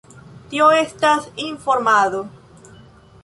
[0.53, 2.25] Tio estas informado.